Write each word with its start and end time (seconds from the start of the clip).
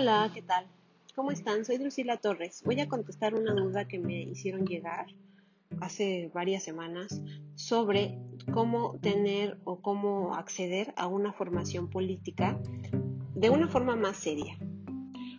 Hola, 0.00 0.30
¿qué 0.32 0.42
tal? 0.42 0.64
¿Cómo 1.16 1.32
están? 1.32 1.64
Soy 1.64 1.76
Drusila 1.78 2.18
Torres. 2.18 2.62
Voy 2.64 2.78
a 2.78 2.86
contestar 2.86 3.34
una 3.34 3.52
duda 3.52 3.88
que 3.88 3.98
me 3.98 4.22
hicieron 4.22 4.64
llegar 4.64 5.06
hace 5.80 6.30
varias 6.32 6.62
semanas 6.62 7.20
sobre 7.56 8.16
cómo 8.54 8.96
tener 9.00 9.58
o 9.64 9.80
cómo 9.80 10.36
acceder 10.36 10.94
a 10.96 11.08
una 11.08 11.32
formación 11.32 11.90
política 11.90 12.60
de 13.34 13.50
una 13.50 13.66
forma 13.66 13.96
más 13.96 14.18
seria. 14.18 14.56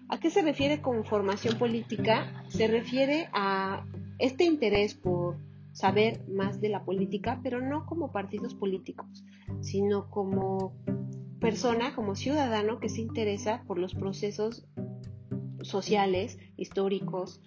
¿A 0.09 0.19
qué 0.19 0.29
se 0.29 0.41
refiere 0.41 0.81
con 0.81 1.05
formación 1.05 1.57
política? 1.57 2.43
Se 2.49 2.67
refiere 2.67 3.29
a 3.31 3.85
este 4.17 4.43
interés 4.43 4.93
por 4.93 5.37
saber 5.71 6.27
más 6.27 6.59
de 6.59 6.67
la 6.67 6.83
política, 6.83 7.39
pero 7.41 7.61
no 7.61 7.85
como 7.85 8.11
partidos 8.11 8.55
políticos, 8.55 9.23
sino 9.61 10.09
como 10.09 10.73
persona, 11.39 11.95
como 11.95 12.15
ciudadano 12.15 12.79
que 12.79 12.89
se 12.89 13.01
interesa 13.01 13.63
por 13.67 13.77
los 13.79 13.93
procesos 13.95 14.67
sociales, 15.61 16.37
históricos, 16.57 17.41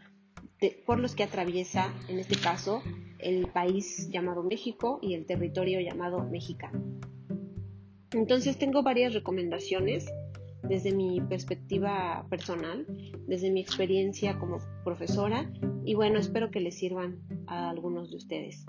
por 0.86 0.98
los 0.98 1.14
que 1.14 1.24
atraviesa, 1.24 1.92
en 2.08 2.18
este 2.18 2.36
caso, 2.36 2.82
el 3.18 3.46
país 3.48 4.08
llamado 4.10 4.42
México 4.42 4.98
y 5.02 5.14
el 5.14 5.26
territorio 5.26 5.80
llamado 5.80 6.22
mexicano. 6.24 6.82
Entonces 8.12 8.58
tengo 8.58 8.82
varias 8.82 9.14
recomendaciones 9.14 10.06
desde 10.62 10.92
mi 10.92 11.20
perspectiva 11.20 12.26
personal, 12.30 12.86
desde 13.26 13.50
mi 13.50 13.60
experiencia 13.60 14.38
como 14.38 14.58
profesora 14.84 15.50
y 15.84 15.94
bueno, 15.94 16.18
espero 16.18 16.50
que 16.50 16.60
les 16.60 16.78
sirvan 16.78 17.20
a 17.46 17.70
algunos 17.70 18.10
de 18.10 18.16
ustedes. 18.16 18.64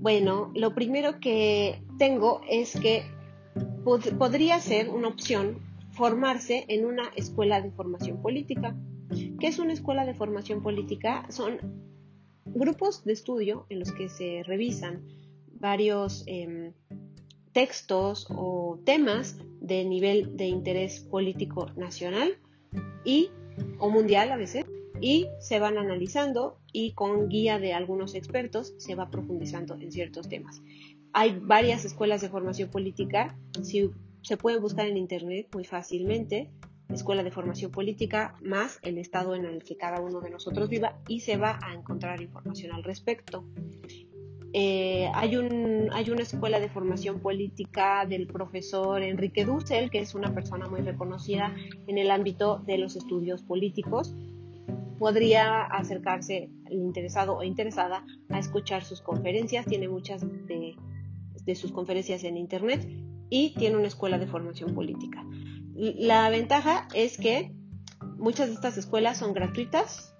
Bueno, 0.00 0.50
lo 0.54 0.74
primero 0.74 1.20
que 1.20 1.82
tengo 1.98 2.40
es 2.48 2.78
que 2.78 3.04
podría 3.84 4.60
ser 4.60 4.88
una 4.88 5.08
opción 5.08 5.58
formarse 5.92 6.64
en 6.68 6.84
una 6.84 7.10
escuela 7.16 7.60
de 7.60 7.70
formación 7.70 8.22
política. 8.22 8.76
¿Qué 9.38 9.46
es 9.46 9.58
una 9.58 9.72
escuela 9.72 10.06
de 10.06 10.14
formación 10.14 10.62
política? 10.62 11.26
Son 11.30 11.58
grupos 12.46 13.04
de 13.04 13.12
estudio 13.12 13.66
en 13.68 13.80
los 13.80 13.92
que 13.92 14.08
se 14.08 14.42
revisan 14.44 15.06
varios 15.52 16.24
em, 16.26 16.72
textos 17.52 18.26
o 18.30 18.80
temas 18.84 19.36
de 19.60 19.84
nivel 19.84 20.36
de 20.36 20.46
interés 20.46 21.00
político 21.00 21.66
nacional 21.76 22.38
y 23.04 23.30
o 23.78 23.90
mundial 23.90 24.32
a 24.32 24.36
veces 24.36 24.64
y 25.00 25.26
se 25.40 25.58
van 25.58 25.76
analizando 25.78 26.58
y 26.72 26.92
con 26.92 27.28
guía 27.28 27.58
de 27.58 27.74
algunos 27.74 28.14
expertos 28.14 28.74
se 28.78 28.94
va 28.94 29.10
profundizando 29.10 29.74
en 29.74 29.92
ciertos 29.92 30.28
temas. 30.28 30.62
Hay 31.14 31.38
varias 31.38 31.84
escuelas 31.84 32.22
de 32.22 32.30
formación 32.30 32.70
política, 32.70 33.36
si 33.62 33.90
se 34.22 34.36
puede 34.36 34.58
buscar 34.58 34.86
en 34.86 34.96
internet 34.96 35.48
muy 35.52 35.64
fácilmente, 35.64 36.50
escuela 36.88 37.22
de 37.22 37.30
formación 37.30 37.70
política 37.70 38.36
más 38.42 38.78
el 38.82 38.98
estado 38.98 39.34
en 39.34 39.44
el 39.44 39.62
que 39.62 39.76
cada 39.76 40.00
uno 40.00 40.20
de 40.20 40.30
nosotros 40.30 40.68
viva 40.68 40.98
y 41.08 41.20
se 41.20 41.36
va 41.36 41.58
a 41.62 41.74
encontrar 41.74 42.20
información 42.20 42.72
al 42.72 42.84
respecto. 42.84 43.44
Eh, 44.54 45.10
hay, 45.14 45.34
hay 45.92 46.10
una 46.10 46.22
escuela 46.22 46.60
de 46.60 46.68
formación 46.68 47.20
política 47.20 48.04
del 48.06 48.26
profesor 48.26 49.02
Enrique 49.02 49.44
Dussel, 49.46 49.90
que 49.90 50.00
es 50.00 50.14
una 50.14 50.34
persona 50.34 50.68
muy 50.68 50.82
reconocida 50.82 51.54
en 51.86 51.96
el 51.96 52.10
ámbito 52.10 52.62
de 52.66 52.76
los 52.76 52.96
estudios 52.96 53.42
políticos. 53.42 54.14
Podría 54.98 55.62
acercarse 55.62 56.50
el 56.66 56.78
interesado 56.78 57.36
o 57.36 57.42
interesada 57.42 58.04
a 58.28 58.38
escuchar 58.38 58.84
sus 58.84 59.00
conferencias. 59.00 59.64
Tiene 59.64 59.88
muchas 59.88 60.20
de 60.46 60.76
de 61.44 61.54
sus 61.54 61.72
conferencias 61.72 62.24
en 62.24 62.36
Internet 62.36 62.86
y 63.30 63.54
tiene 63.54 63.76
una 63.76 63.88
escuela 63.88 64.18
de 64.18 64.26
formación 64.26 64.74
política. 64.74 65.24
La 65.74 66.28
ventaja 66.28 66.86
es 66.94 67.16
que 67.16 67.52
muchas 68.18 68.48
de 68.48 68.54
estas 68.54 68.76
escuelas 68.76 69.18
son 69.18 69.32
gratuitas. 69.32 70.14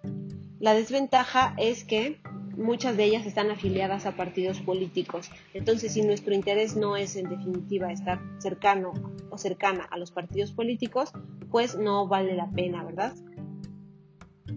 La 0.59 0.75
desventaja 0.75 1.55
es 1.59 1.84
que 1.84 2.21
muchas 2.56 2.97
de 2.97 3.05
ellas 3.05 3.27
están 3.27 3.50
afiliadas 3.50 4.06
a 4.06 4.16
partidos 4.16 4.61
políticos. 4.61 5.31
Entonces, 5.55 5.93
si 5.93 6.03
nuestro 6.03 6.34
interés 6.34 6.77
no 6.77 6.97
es 6.97 7.16
en 7.16 7.28
definitiva 7.28 7.93
estar 7.93 8.21
cercano 8.38 8.93
o 9.31 9.38
cercana 9.38 9.84
a 9.84 9.99
los 9.99 10.11
partidos 10.11 10.53
políticos, 10.53 11.12
pues 11.50 11.77
no 11.77 12.09
vale 12.09 12.34
la 12.34 12.50
pena, 12.50 12.84
¿verdad? 12.84 13.15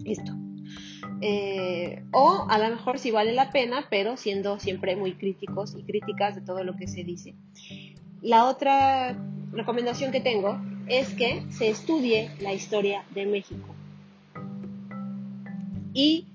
Listo. 0.04 0.32
Eh, 1.20 2.02
o 2.12 2.46
a 2.48 2.58
lo 2.58 2.68
mejor 2.68 2.98
sí 2.98 3.10
vale 3.10 3.32
la 3.32 3.50
pena, 3.50 3.86
pero 3.90 4.16
siendo 4.16 4.58
siempre 4.58 4.96
muy 4.96 5.14
críticos 5.14 5.74
y 5.76 5.82
críticas 5.82 6.34
de 6.34 6.42
todo 6.42 6.62
lo 6.64 6.76
que 6.76 6.86
se 6.86 7.04
dice. 7.04 7.34
La 8.22 8.44
otra 8.44 9.16
recomendación 9.52 10.12
que 10.12 10.20
tengo 10.20 10.60
es 10.88 11.14
que 11.14 11.42
se 11.50 11.68
estudie 11.68 12.30
la 12.40 12.52
historia 12.52 13.04
de 13.14 13.26
México. 13.26 13.74
¿Y 15.94 16.26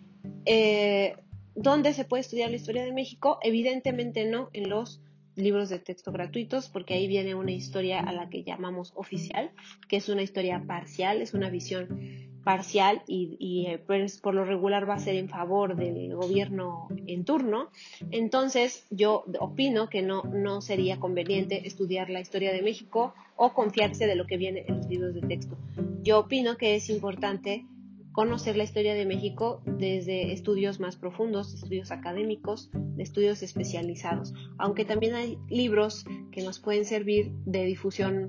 eh, 0.45 1.15
dónde 1.55 1.93
se 1.93 2.05
puede 2.05 2.21
estudiar 2.21 2.49
la 2.49 2.55
historia 2.55 2.83
de 2.83 2.91
México? 2.91 3.37
Evidentemente 3.43 4.25
no 4.25 4.49
en 4.53 4.69
los 4.69 5.01
libros 5.35 5.69
de 5.69 5.79
texto 5.79 6.11
gratuitos, 6.11 6.67
porque 6.69 6.95
ahí 6.95 7.07
viene 7.07 7.35
una 7.35 7.51
historia 7.51 7.99
a 7.99 8.11
la 8.11 8.29
que 8.29 8.43
llamamos 8.43 8.91
oficial, 8.95 9.51
que 9.87 9.97
es 9.97 10.09
una 10.09 10.23
historia 10.23 10.63
parcial, 10.67 11.21
es 11.21 11.33
una 11.33 11.49
visión 11.49 12.30
parcial 12.43 13.03
y, 13.07 13.65
eh, 13.67 13.79
pues, 13.85 14.19
por 14.19 14.33
lo 14.33 14.45
regular 14.45 14.89
va 14.89 14.95
a 14.95 14.99
ser 14.99 15.15
en 15.15 15.29
favor 15.29 15.75
del 15.75 16.15
gobierno 16.15 16.87
en 17.07 17.23
turno. 17.25 17.69
Entonces 18.11 18.85
yo 18.89 19.25
opino 19.39 19.89
que 19.89 20.01
no, 20.01 20.23
no 20.23 20.61
sería 20.61 20.99
conveniente 20.99 21.67
estudiar 21.67 22.09
la 22.09 22.19
historia 22.19 22.51
de 22.51 22.61
México 22.61 23.13
o 23.35 23.53
confiarse 23.53 24.07
de 24.07 24.15
lo 24.15 24.25
que 24.25 24.37
viene 24.37 24.65
en 24.67 24.77
los 24.77 24.87
libros 24.87 25.13
de 25.13 25.21
texto. 25.21 25.57
Yo 26.03 26.19
opino 26.19 26.57
que 26.57 26.75
es 26.75 26.89
importante 26.89 27.65
conocer 28.11 28.57
la 28.57 28.63
historia 28.63 28.93
de 28.93 29.05
México 29.05 29.61
desde 29.65 30.33
estudios 30.33 30.79
más 30.79 30.97
profundos, 30.97 31.53
estudios 31.53 31.91
académicos, 31.91 32.69
de 32.73 33.03
estudios 33.03 33.41
especializados, 33.41 34.33
aunque 34.57 34.85
también 34.85 35.15
hay 35.15 35.37
libros 35.49 36.05
que 36.31 36.41
nos 36.41 36.59
pueden 36.59 36.85
servir 36.85 37.31
de 37.45 37.65
difusión 37.65 38.27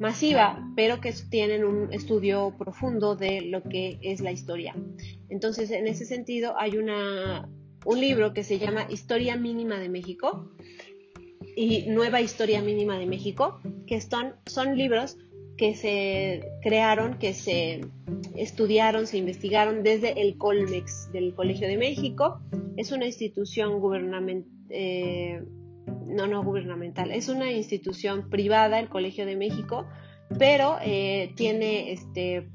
masiva, 0.00 0.66
pero 0.74 1.00
que 1.00 1.12
tienen 1.28 1.64
un 1.64 1.92
estudio 1.92 2.54
profundo 2.58 3.16
de 3.16 3.42
lo 3.42 3.62
que 3.62 3.98
es 4.02 4.20
la 4.20 4.32
historia. 4.32 4.74
Entonces, 5.28 5.70
en 5.70 5.86
ese 5.86 6.06
sentido, 6.06 6.54
hay 6.58 6.78
una, 6.78 7.48
un 7.84 8.00
libro 8.00 8.32
que 8.32 8.42
se 8.42 8.58
llama 8.58 8.86
Historia 8.88 9.36
Mínima 9.36 9.78
de 9.78 9.90
México 9.90 10.50
y 11.54 11.84
Nueva 11.88 12.22
Historia 12.22 12.62
Mínima 12.62 12.98
de 12.98 13.06
México, 13.06 13.60
que 13.86 14.00
son, 14.00 14.34
son 14.46 14.76
libros 14.76 15.18
que 15.58 15.74
se 15.74 16.48
crearon, 16.62 17.18
que 17.18 17.34
se 17.34 17.82
estudiaron, 18.34 19.06
se 19.06 19.18
investigaron 19.18 19.82
desde 19.82 20.18
el 20.22 20.38
Colmex 20.38 21.12
del 21.12 21.34
Colegio 21.34 21.68
de 21.68 21.76
México. 21.76 22.40
Es 22.78 22.90
una 22.92 23.04
institución 23.04 23.78
gubernamental, 23.80 24.50
eh, 24.70 25.42
no, 26.10 26.26
no 26.26 26.42
gubernamental, 26.42 27.10
es 27.10 27.28
una 27.28 27.50
institución 27.50 28.28
privada, 28.30 28.78
el 28.78 28.88
Colegio 28.88 29.26
de 29.26 29.36
México, 29.36 29.86
pero 30.38 30.78
eh, 30.82 31.32
tiene 31.36 31.92
este, 31.92 32.48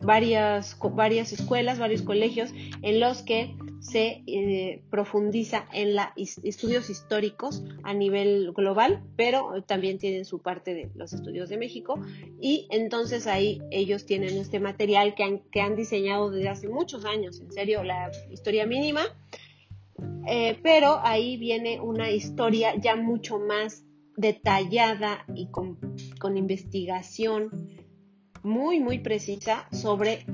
varias, 0.00 0.78
varias 0.92 1.32
escuelas, 1.32 1.78
varios 1.78 2.02
colegios 2.02 2.50
en 2.82 3.00
los 3.00 3.22
que 3.22 3.56
se 3.80 4.22
eh, 4.26 4.82
profundiza 4.90 5.66
en 5.72 5.94
los 5.94 6.38
estudios 6.42 6.90
históricos 6.90 7.62
a 7.84 7.94
nivel 7.94 8.52
global, 8.52 9.02
pero 9.16 9.62
también 9.66 9.98
tienen 9.98 10.24
su 10.24 10.40
parte 10.40 10.74
de 10.74 10.90
los 10.94 11.12
estudios 11.12 11.48
de 11.48 11.58
México. 11.58 12.00
Y 12.40 12.66
entonces 12.70 13.26
ahí 13.26 13.60
ellos 13.70 14.04
tienen 14.04 14.36
este 14.36 14.60
material 14.60 15.14
que 15.14 15.24
han, 15.24 15.38
que 15.50 15.60
han 15.60 15.76
diseñado 15.76 16.30
desde 16.30 16.48
hace 16.48 16.68
muchos 16.68 17.04
años, 17.04 17.40
en 17.40 17.52
serio, 17.52 17.84
la 17.84 18.10
historia 18.30 18.66
mínima, 18.66 19.02
eh, 20.26 20.58
pero 20.62 21.00
ahí 21.02 21.36
viene 21.36 21.80
una 21.80 22.10
historia 22.10 22.74
ya 22.76 22.96
mucho 22.96 23.38
más 23.38 23.84
detallada 24.16 25.24
y 25.34 25.50
con, 25.50 25.78
con 26.18 26.36
investigación 26.36 27.50
muy, 28.42 28.80
muy 28.80 28.98
precisa 28.98 29.68
sobre 29.72 30.26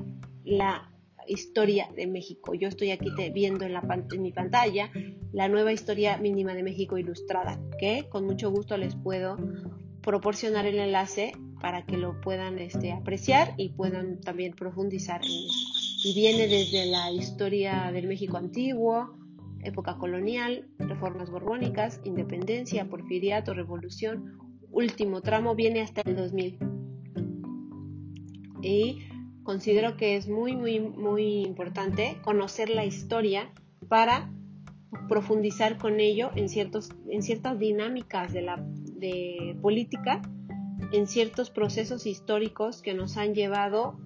la 0.43 0.91
historia 1.27 1.89
de 1.95 2.07
México. 2.07 2.53
Yo 2.53 2.67
estoy 2.67 2.91
aquí 2.91 3.09
viendo 3.33 3.65
en, 3.65 3.73
la, 3.73 4.05
en 4.11 4.21
mi 4.21 4.31
pantalla 4.31 4.91
la 5.31 5.47
nueva 5.49 5.73
historia 5.73 6.17
mínima 6.17 6.53
de 6.53 6.63
México 6.63 6.97
ilustrada, 6.97 7.59
que 7.79 8.07
con 8.09 8.25
mucho 8.25 8.51
gusto 8.51 8.77
les 8.77 8.95
puedo 8.95 9.37
proporcionar 10.01 10.65
el 10.65 10.79
enlace 10.79 11.33
para 11.61 11.85
que 11.85 11.97
lo 11.97 12.21
puedan 12.21 12.59
este, 12.59 12.91
apreciar 12.91 13.53
y 13.57 13.69
puedan 13.69 14.21
también 14.21 14.53
profundizar 14.53 15.21
en 15.23 15.31
Y 16.03 16.13
viene 16.13 16.47
desde 16.47 16.85
la 16.85 17.11
historia 17.11 17.91
del 17.91 18.07
México 18.07 18.37
antiguo, 18.37 19.17
época 19.65 19.97
colonial, 19.97 20.67
reformas 20.77 21.29
borbónicas, 21.29 22.01
independencia, 22.03 22.89
porfiriato, 22.89 23.53
revolución, 23.53 24.37
último 24.71 25.21
tramo 25.21 25.55
viene 25.55 25.81
hasta 25.81 26.01
el 26.01 26.15
2000. 26.15 26.59
Y 28.61 29.07
considero 29.43 29.97
que 29.97 30.15
es 30.15 30.27
muy, 30.27 30.55
muy, 30.55 30.79
muy 30.79 31.43
importante 31.43 32.17
conocer 32.23 32.69
la 32.69 32.85
historia 32.85 33.51
para 33.87 34.31
profundizar 35.09 35.77
con 35.77 35.99
ello 35.99 36.31
en, 36.35 36.49
ciertos, 36.49 36.89
en 37.09 37.21
ciertas 37.21 37.59
dinámicas 37.59 38.33
de 38.33 38.41
la 38.41 38.65
de 38.97 39.57
política 39.61 40.21
en 40.91 41.07
ciertos 41.07 41.49
procesos 41.49 42.05
históricos 42.05 42.81
que 42.81 42.93
nos 42.93 43.17
han 43.17 43.33
llevado 43.33 43.97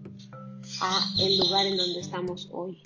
a 0.82 1.00
el 1.20 1.38
lugar 1.38 1.66
en 1.66 1.78
donde 1.78 2.00
estamos 2.00 2.50
hoy. 2.52 2.82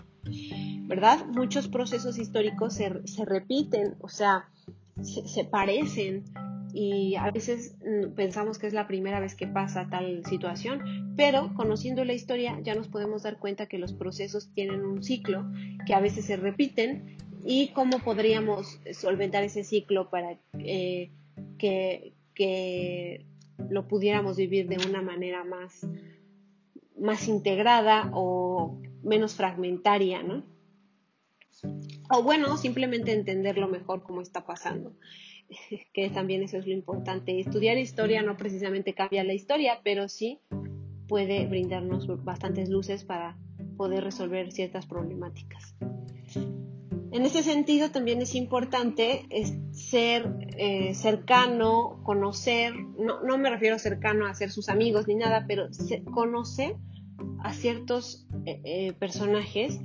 ¿Verdad? 0.94 1.25
Muchos 1.25 1.68
procesos 1.69 2.19
históricos 2.19 2.75
se, 2.75 3.01
se 3.07 3.25
repiten, 3.25 3.95
o 4.00 4.10
sea, 4.10 4.48
se, 5.01 5.44
parecen 5.44 6.24
y 6.72 7.16
a 7.16 7.31
veces 7.31 7.75
mm, 7.84 8.13
pensamos 8.13 8.60
que 8.60 8.68
es 8.68 8.74
la 8.74 8.86
primera 8.86 9.19
vez 9.19 9.34
que 9.34 9.48
pasa 9.48 9.88
tal 9.90 10.24
situación, 10.24 11.16
pero 11.18 11.51
conociendo 11.56 12.06
la 12.06 12.13
historia 12.13 12.60
ya 12.62 12.75
nos 12.75 12.90
podemos 12.90 13.24
dar 13.24 13.40
cuenta 13.40 13.66
que 13.66 13.80
los 13.80 13.92
procesos 13.92 14.51
tienen 14.54 14.86
un 14.86 15.01
ciclo, 15.01 15.51
que 15.88 15.95
a 15.95 16.00
veces 16.00 16.25
se 16.25 16.38
repiten 16.38 17.18
y 17.44 17.69
cómo 17.69 17.98
podríamos 17.98 18.80
solventar 18.92 19.44
ese 19.44 19.63
ciclo 19.63 20.12
para 20.12 20.38
eh, 20.60 21.10
que, 21.57 22.13
que 22.36 23.25
lo 23.68 23.88
pudiéramos 23.88 24.38
vivir 24.38 24.68
de 24.68 24.78
una 24.88 25.01
manera 25.01 25.44
más, 25.44 25.88
más 27.00 27.28
integrada 27.28 28.12
o 28.13 28.78
menos 29.01 29.34
fragmentaria, 29.34 30.22
¿no? 30.22 30.53
O 32.15 32.21
bueno, 32.21 32.57
simplemente 32.57 33.12
entenderlo 33.12 33.68
mejor 33.68 34.04
cómo 34.04 34.21
está 34.21 34.45
pasando, 34.45 34.94
que 35.94 36.12
también 36.12 36.44
eso 36.44 36.57
es 36.57 36.68
lo 36.68 36.74
importante. 36.74 37.39
Estudiar 37.39 37.80
historia 37.80 38.21
no 38.21 38.38
precisamente 38.38 38.94
cambia 38.94 39.24
la 39.24 39.33
historia, 39.33 39.80
pero 39.83 40.07
sí 40.07 40.39
puede 41.07 41.48
brindarnos 41.48 42.07
bastantes 42.24 42.69
luces 42.69 43.04
para 43.04 43.36
poder 43.77 44.04
resolver 44.04 44.51
ciertas 44.51 44.86
problemáticas. 44.86 45.75
En 47.12 47.25
ese 47.25 47.42
sentido 47.42 47.89
también 47.89 48.21
es 48.21 48.36
importante 48.36 49.25
ser 49.71 50.36
eh, 50.56 50.94
cercano, 50.94 52.00
conocer, 52.04 52.75
no, 52.75 53.24
no, 53.24 53.39
me 53.39 53.50
refiero 53.50 53.80
cercano 53.80 54.27
a 54.27 54.36
ser 54.36 54.51
sus 54.51 54.69
amigos 54.69 55.07
ni 55.07 55.16
nada, 55.16 55.45
pero 55.48 55.68
conocer 56.13 56.75
a 57.44 57.54
ciertos 57.54 58.27
eh, 58.45 58.62
eh, 58.66 58.94
personajes 58.94 59.80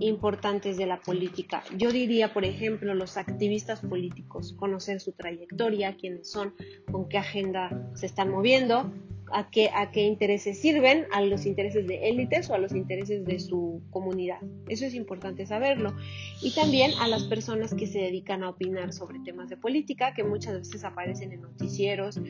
importantes 0.00 0.76
de 0.76 0.86
la 0.86 1.00
política. 1.00 1.62
Yo 1.76 1.92
diría, 1.92 2.32
por 2.32 2.44
ejemplo, 2.44 2.94
los 2.94 3.16
activistas 3.16 3.80
políticos, 3.80 4.54
conocer 4.54 5.00
su 5.00 5.12
trayectoria, 5.12 5.96
quiénes 5.96 6.30
son, 6.30 6.54
con 6.90 7.08
qué 7.08 7.18
agenda 7.18 7.90
se 7.94 8.06
están 8.06 8.30
moviendo, 8.30 8.92
a 9.32 9.50
qué, 9.50 9.70
a 9.74 9.90
qué 9.90 10.02
intereses 10.02 10.60
sirven, 10.60 11.06
a 11.12 11.22
los 11.22 11.46
intereses 11.46 11.86
de 11.86 12.08
élites 12.08 12.50
o 12.50 12.54
a 12.54 12.58
los 12.58 12.72
intereses 12.72 13.24
de 13.24 13.40
su 13.40 13.82
comunidad. 13.90 14.38
Eso 14.68 14.84
es 14.84 14.94
importante 14.94 15.46
saberlo. 15.46 15.94
Y 16.42 16.54
también 16.54 16.92
a 17.00 17.08
las 17.08 17.24
personas 17.24 17.74
que 17.74 17.86
se 17.86 17.98
dedican 17.98 18.42
a 18.42 18.50
opinar 18.50 18.92
sobre 18.92 19.20
temas 19.20 19.48
de 19.48 19.56
política, 19.56 20.14
que 20.14 20.24
muchas 20.24 20.58
veces 20.58 20.84
aparecen 20.84 21.32
en 21.32 21.42
noticieros, 21.42 22.20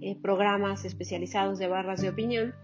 eh, 0.00 0.16
programas 0.22 0.84
especializados 0.84 1.58
de 1.58 1.68
barras 1.68 2.00
de 2.00 2.10
opinión. 2.10 2.54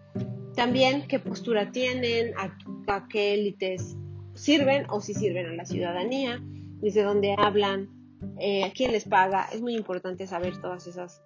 También 0.54 1.06
qué 1.06 1.19
postura 1.19 1.70
tienen, 1.70 2.32
a, 2.37 3.08
qué 3.08 3.34
élites 3.34 3.96
sirven 4.38 4.87
o 4.88 5.00
si 5.00 5.14
sirven 5.14 5.46
a 5.46 5.52
la 5.52 5.64
ciudadanía, 5.64 6.40
desde 6.81 7.02
dónde 7.02 7.35
hablan, 7.37 7.90
eh, 8.38 8.73
quién 8.75 8.93
les 8.93 9.05
paga. 9.05 9.49
Es 9.52 9.61
muy 9.61 9.75
importante 9.75 10.26
saber 10.26 10.61
todas 10.61 10.87
esas 10.87 11.23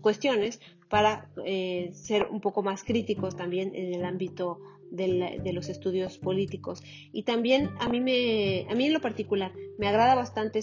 cuestiones 0.00 0.60
para 0.88 1.30
eh, 1.44 1.90
ser 1.92 2.28
un 2.30 2.40
poco 2.40 2.62
más 2.62 2.84
críticos 2.84 3.36
también 3.36 3.74
en 3.74 3.94
el 3.94 4.04
ámbito 4.04 4.60
de 4.90 5.52
los 5.52 5.68
estudios 5.68 6.16
políticos. 6.18 6.82
Y 7.12 7.24
también 7.24 7.70
a 7.80 7.88
mí, 7.88 8.00
me, 8.00 8.66
a 8.70 8.74
mí 8.74 8.86
en 8.86 8.92
lo 8.92 9.00
particular 9.00 9.52
me 9.78 9.88
agrada 9.88 10.14
bastante 10.14 10.60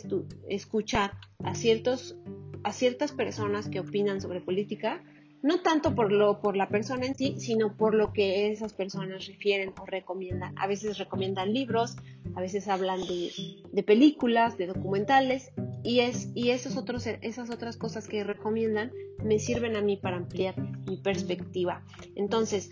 escuchar 0.48 1.12
a, 1.44 1.56
ciertos, 1.56 2.18
a 2.64 2.72
ciertas 2.72 3.12
personas 3.12 3.68
que 3.70 3.80
opinan 3.80 4.22
sobre 4.22 4.40
política 4.40 5.04
no 5.44 5.60
tanto 5.60 5.94
por, 5.94 6.12
lo, 6.12 6.40
por 6.40 6.56
la 6.56 6.70
persona 6.70 7.06
en 7.06 7.16
sí, 7.16 7.36
sino 7.38 7.76
por 7.76 7.94
lo 7.94 8.14
que 8.14 8.50
esas 8.52 8.72
personas 8.74 9.28
refieren 9.28 9.74
o 9.80 9.86
recomiendan. 9.86 10.58
A 10.58 10.68
veces 10.68 10.98
recomiendan 10.98 11.54
libros, 11.54 11.98
a 12.34 12.40
veces 12.40 12.70
hablan 12.70 13.02
de, 13.02 13.84
películas, 13.84 14.58
de 14.58 14.68
documentales, 14.68 15.52
y, 15.84 16.00
es, 16.00 16.30
y 16.34 16.52
esos 16.52 16.78
otros, 16.78 17.06
esas 17.06 17.50
otras 17.50 17.76
cosas 17.76 18.08
que 18.08 18.24
recomiendan 18.24 18.94
me 19.22 19.38
sirven 19.38 19.76
a 19.76 19.82
mí 19.82 19.98
para 19.98 20.16
ampliar 20.16 20.56
mi 20.88 20.96
perspectiva. 20.96 21.84
Entonces, 22.16 22.72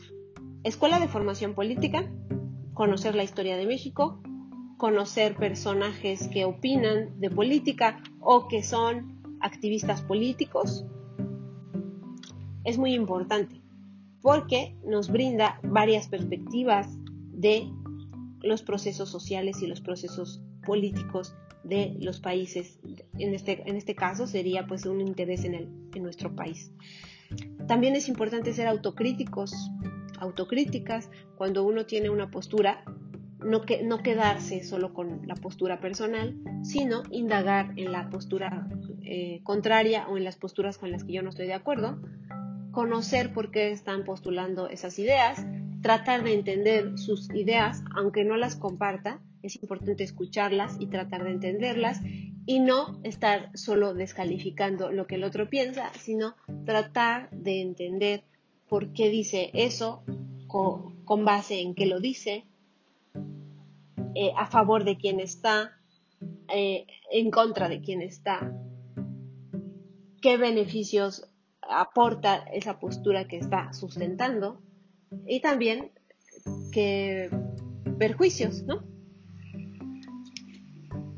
Escuela 0.64 1.02
de 1.02 1.10
Formación 1.10 1.54
Política, 1.54 2.10
conocer 2.74 3.16
la 3.16 3.24
historia 3.24 3.58
de 3.58 3.66
México, 3.66 4.24
conocer 4.78 5.36
personajes 5.36 6.30
que 6.30 6.46
opinan 6.46 7.20
de 7.20 7.30
política 7.30 8.02
o 8.22 8.48
que 8.48 8.64
son 8.64 9.22
activistas 9.42 10.02
políticos, 10.02 10.86
es 12.64 12.78
muy 12.78 12.94
importante 12.94 13.62
porque 14.22 14.76
nos 14.86 15.10
brinda 15.10 15.60
varias 15.64 16.08
perspectivas 16.08 16.88
de 17.32 17.68
los 18.42 18.62
procesos 18.62 19.10
sociales 19.10 19.62
y 19.62 19.68
los 19.68 19.82
procesos 19.82 20.42
políticos 20.66 21.36
de 21.64 21.96
los 22.00 22.20
países. 22.20 22.80
En 23.18 23.34
este, 23.34 23.64
en 23.68 23.76
este 23.76 23.96
caso 23.96 24.28
sería 24.28 24.68
pues 24.68 24.86
un 24.86 25.02
interés 25.02 25.44
en, 25.44 25.56
el, 25.56 25.70
en 25.94 26.04
nuestro 26.04 26.36
país. 26.36 26.72
También 27.68 27.96
es 27.96 28.08
importante 28.10 28.54
ser 28.54 28.68
autocríticos, 28.68 29.54
autocríticas, 30.20 31.10
cuando 31.36 31.64
uno 31.64 31.86
tiene 31.86 32.10
una 32.10 32.30
postura, 32.30 32.84
no, 33.40 33.62
que, 33.62 33.84
no 33.84 34.04
quedarse 34.04 34.64
solo 34.64 34.94
con 34.94 35.28
la 35.28 35.36
postura 35.36 35.80
personal, 35.80 36.38
sino 36.64 37.04
indagar 37.10 37.74
en 37.78 37.92
la 37.92 38.10
postura 38.10 38.68
eh, 39.04 39.42
contraria 39.44 40.08
o 40.10 40.18
en 40.18 40.24
las 40.24 40.36
posturas 40.36 40.78
con 40.78 40.92
las 40.92 41.04
que 41.04 41.14
yo 41.14 41.24
no 41.24 41.30
estoy 41.30 41.48
de 41.48 41.54
acuerdo, 41.54 42.00
conocer 42.72 43.34
por 43.34 43.52
qué 43.52 43.72
están 43.72 44.04
postulando 44.04 44.68
esas 44.68 44.98
ideas, 45.00 45.46
tratar 45.82 46.24
de 46.24 46.34
entender 46.34 46.98
sus 46.98 47.30
ideas, 47.34 47.84
aunque 47.96 48.24
no 48.24 48.38
las 48.38 48.56
comparta, 48.56 49.22
es 49.42 49.56
importante 49.62 50.04
escucharlas 50.04 50.78
y 50.80 50.88
tratar 50.88 51.24
de 51.24 51.32
entenderlas 51.32 52.00
y 52.46 52.60
no 52.60 53.00
estar 53.04 53.56
solo 53.58 53.94
descalificando 53.94 54.92
lo 54.92 55.08
que 55.08 55.16
el 55.16 55.24
otro 55.24 55.50
piensa, 55.50 55.92
sino 56.00 56.36
tratar 56.66 57.30
de 57.32 57.62
entender 57.62 58.24
por 58.68 58.94
qué 58.94 59.10
dice 59.10 59.52
eso, 59.54 60.04
con, 60.48 61.26
base 61.26 61.60
en 61.62 61.76
qué 61.76 61.86
lo 61.86 62.00
dice, 62.00 62.46
eh, 64.16 64.32
a 64.38 64.46
favor 64.48 64.86
de 64.86 64.98
quién 64.98 65.20
está, 65.20 65.78
eh, 66.54 66.86
en 67.12 67.32
contra 67.32 67.68
de 67.68 67.82
quién 67.82 68.02
está, 68.02 68.54
qué 70.22 70.38
beneficios 70.38 71.31
aporta 71.72 72.38
esa 72.54 72.80
postura 72.80 73.28
que 73.28 73.38
está 73.38 73.74
sustentando 73.74 74.62
y 75.26 75.42
también 75.42 75.92
que 76.72 77.30
perjuicios, 77.98 78.64
¿no? 78.64 78.84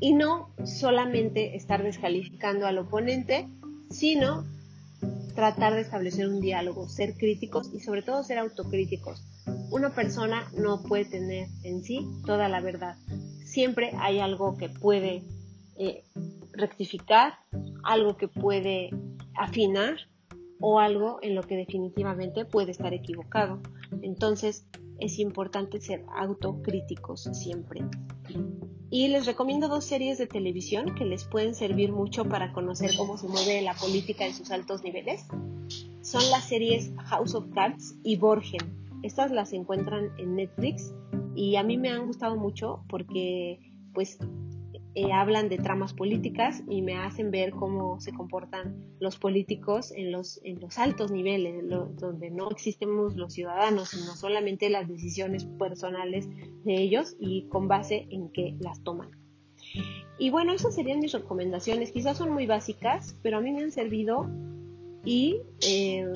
Y 0.00 0.12
no 0.12 0.54
solamente 0.64 1.56
estar 1.56 1.82
descalificando 1.82 2.66
al 2.66 2.78
oponente, 2.78 3.48
sino 3.90 4.44
tratar 5.34 5.74
de 5.74 5.80
establecer 5.80 6.28
un 6.28 6.40
diálogo, 6.40 6.88
ser 6.88 7.16
críticos 7.16 7.70
y 7.72 7.80
sobre 7.80 8.02
todo 8.02 8.22
ser 8.22 8.38
autocríticos. 8.38 9.24
Una 9.70 9.94
persona 9.94 10.48
no 10.56 10.82
puede 10.82 11.06
tener 11.06 11.48
en 11.62 11.82
sí 11.82 12.06
toda 12.26 12.48
la 12.48 12.60
verdad. 12.60 12.96
Siempre 13.44 13.92
hay 13.98 14.20
algo 14.20 14.56
que 14.56 14.68
puede 14.68 15.22
eh, 15.76 16.04
rectificar, 16.52 17.34
algo 17.82 18.16
que 18.16 18.28
puede 18.28 18.90
afinar 19.34 19.96
o 20.60 20.78
algo 20.78 21.18
en 21.22 21.34
lo 21.34 21.42
que 21.42 21.56
definitivamente 21.56 22.44
puede 22.44 22.70
estar 22.70 22.94
equivocado. 22.94 23.60
Entonces 24.02 24.66
es 24.98 25.18
importante 25.18 25.80
ser 25.80 26.04
autocríticos 26.16 27.28
siempre. 27.32 27.82
Y 28.90 29.08
les 29.08 29.26
recomiendo 29.26 29.68
dos 29.68 29.84
series 29.84 30.18
de 30.18 30.26
televisión 30.26 30.94
que 30.94 31.04
les 31.04 31.24
pueden 31.24 31.54
servir 31.54 31.92
mucho 31.92 32.24
para 32.26 32.52
conocer 32.52 32.90
cómo 32.96 33.18
se 33.18 33.26
mueve 33.26 33.60
la 33.62 33.74
política 33.74 34.26
en 34.26 34.34
sus 34.34 34.50
altos 34.50 34.84
niveles. 34.84 35.26
Son 36.02 36.22
las 36.30 36.44
series 36.44 36.92
House 37.06 37.34
of 37.34 37.46
Cards 37.54 37.96
y 38.04 38.16
Borgen. 38.16 38.60
Estas 39.02 39.30
las 39.32 39.52
encuentran 39.52 40.12
en 40.18 40.36
Netflix 40.36 40.94
y 41.34 41.56
a 41.56 41.62
mí 41.62 41.76
me 41.76 41.90
han 41.90 42.06
gustado 42.06 42.36
mucho 42.36 42.84
porque 42.88 43.73
pues 43.94 44.18
eh, 44.96 45.12
hablan 45.12 45.48
de 45.48 45.58
tramas 45.58 45.92
políticas 45.92 46.62
y 46.68 46.80
me 46.80 46.96
hacen 46.96 47.32
ver 47.32 47.50
cómo 47.50 48.00
se 48.00 48.12
comportan 48.12 48.76
los 49.00 49.18
políticos 49.18 49.90
en 49.90 50.12
los, 50.12 50.40
en 50.44 50.60
los 50.60 50.78
altos 50.78 51.10
niveles, 51.10 51.64
donde 51.96 52.30
no 52.30 52.48
existimos 52.50 53.16
los 53.16 53.32
ciudadanos, 53.32 53.88
sino 53.88 54.14
solamente 54.14 54.70
las 54.70 54.86
decisiones 54.86 55.46
personales 55.58 56.28
de 56.64 56.80
ellos 56.80 57.16
y 57.18 57.48
con 57.48 57.66
base 57.66 58.06
en 58.10 58.30
qué 58.30 58.56
las 58.60 58.84
toman. 58.84 59.10
Y 60.16 60.30
bueno, 60.30 60.52
esas 60.52 60.76
serían 60.76 61.00
mis 61.00 61.12
recomendaciones. 61.12 61.90
Quizás 61.90 62.16
son 62.16 62.30
muy 62.30 62.46
básicas, 62.46 63.18
pero 63.20 63.38
a 63.38 63.40
mí 63.40 63.52
me 63.52 63.64
han 63.64 63.72
servido 63.72 64.30
y 65.04 65.40
eh, 65.66 66.06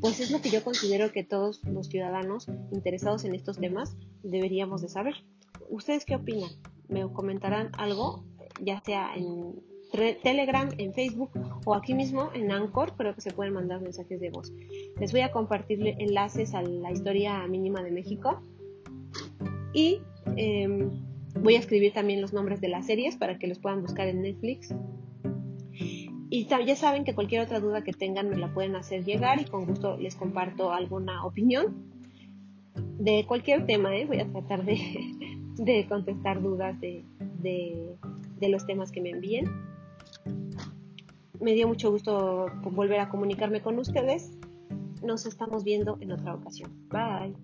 pues 0.00 0.18
es 0.18 0.32
lo 0.32 0.42
que 0.42 0.50
yo 0.50 0.64
considero 0.64 1.12
que 1.12 1.22
todos 1.22 1.62
los 1.64 1.86
ciudadanos 1.86 2.48
interesados 2.72 3.24
en 3.24 3.36
estos 3.36 3.58
temas 3.58 3.96
deberíamos 4.24 4.82
de 4.82 4.88
saber. 4.88 5.14
¿Ustedes 5.70 6.04
qué 6.04 6.16
opinan? 6.16 6.50
Me 6.88 7.10
comentarán 7.12 7.70
algo, 7.78 8.24
ya 8.60 8.80
sea 8.80 9.14
en 9.14 9.54
Telegram, 10.22 10.68
en 10.78 10.92
Facebook 10.92 11.30
o 11.64 11.74
aquí 11.74 11.94
mismo 11.94 12.30
en 12.34 12.50
Anchor, 12.50 12.94
creo 12.96 13.14
que 13.14 13.20
se 13.20 13.30
pueden 13.30 13.52
mandar 13.52 13.80
mensajes 13.80 14.20
de 14.20 14.30
voz. 14.30 14.52
Les 14.98 15.12
voy 15.12 15.20
a 15.20 15.30
compartir 15.30 15.86
enlaces 15.98 16.54
a 16.54 16.62
la 16.62 16.90
historia 16.90 17.46
mínima 17.46 17.82
de 17.82 17.92
México 17.92 18.40
y 19.72 20.00
em, 20.36 20.90
voy 21.40 21.54
a 21.54 21.58
escribir 21.58 21.92
también 21.92 22.20
los 22.20 22.32
nombres 22.32 22.60
de 22.60 22.68
las 22.68 22.86
series 22.86 23.16
para 23.16 23.38
que 23.38 23.46
los 23.46 23.58
puedan 23.58 23.82
buscar 23.82 24.08
en 24.08 24.22
Netflix. 24.22 24.74
Y 26.30 26.46
ya 26.46 26.74
saben 26.74 27.04
que 27.04 27.14
cualquier 27.14 27.42
otra 27.42 27.60
duda 27.60 27.84
que 27.84 27.92
tengan 27.92 28.28
me 28.28 28.36
la 28.36 28.52
pueden 28.52 28.74
hacer 28.74 29.04
llegar 29.04 29.40
y 29.40 29.44
con 29.44 29.66
gusto 29.66 29.96
les 29.96 30.16
comparto 30.16 30.72
alguna 30.72 31.24
opinión 31.24 31.92
de 32.98 33.24
cualquier 33.26 33.66
tema. 33.66 33.96
¿eh? 33.96 34.06
Voy 34.06 34.18
a 34.18 34.26
tratar 34.26 34.64
de, 34.64 34.76
contestar 35.88 36.42
dudas 36.42 36.80
de, 36.80 37.04
de 37.42 38.48
los 38.48 38.66
temas 38.66 38.90
que 38.90 39.00
me 39.00 39.10
envíen. 39.10 39.46
Me 41.40 41.52
dio 41.52 41.68
mucho 41.68 41.90
gusto 41.90 42.46
volver 42.62 43.00
a 43.00 43.08
comunicarme 43.08 43.60
con 43.60 43.78
ustedes. 43.78 44.38
Nos 45.02 45.26
estamos 45.26 45.64
viendo 45.64 45.98
en 46.00 46.12
otra 46.12 46.34
ocasión. 46.34 46.70
Bye. 46.88 47.34